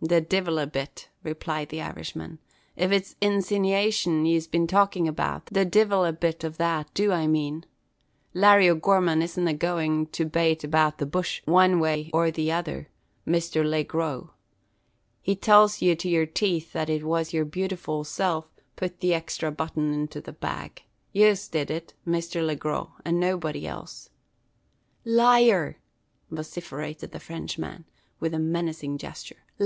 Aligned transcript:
"The 0.00 0.22
divil 0.22 0.58
a 0.58 0.66
bit," 0.66 1.10
replied 1.22 1.68
the 1.68 1.82
Irishman. 1.82 2.38
"If 2.76 2.92
it's 2.92 3.14
insinivation 3.20 4.26
yez 4.26 4.46
be 4.46 4.64
talkin' 4.66 5.06
about, 5.06 5.44
the 5.52 5.66
divil 5.66 6.06
a 6.06 6.14
bit 6.14 6.42
ov 6.46 6.56
that 6.56 6.94
do 6.94 7.12
I 7.12 7.26
mane. 7.26 7.66
Larry 8.32 8.70
O'Gorman 8.70 9.20
isn't 9.20 9.46
agoin' 9.46 10.06
to 10.12 10.24
bate 10.24 10.64
about 10.64 10.96
the 10.96 11.04
bush 11.04 11.42
wan 11.46 11.78
way 11.78 12.08
or 12.14 12.30
the 12.30 12.48
tother, 12.48 12.88
Misther 13.26 13.64
Laygrow. 13.64 14.30
He 15.20 15.36
tells 15.36 15.82
ye 15.82 15.94
to 15.94 16.08
yer 16.08 16.24
teeth 16.24 16.72
that 16.72 16.88
it 16.88 17.04
was 17.04 17.34
yer 17.34 17.44
beautiful 17.44 18.02
self 18.02 18.48
putt 18.76 19.00
the 19.00 19.10
exthra 19.10 19.54
button 19.54 19.92
into 19.92 20.22
the 20.22 20.32
bag, 20.32 20.84
yez 21.12 21.48
did 21.48 21.70
it, 21.70 21.92
Misther 22.06 22.40
Laygrow, 22.42 22.92
and 23.04 23.20
nobody 23.20 23.66
else." 23.66 24.08
"Liar!" 25.04 25.76
vociferated 26.30 27.12
the 27.12 27.20
Frenchman, 27.20 27.84
with 28.20 28.32
a 28.32 28.38
menacing 28.38 28.96
gesture. 28.96 29.44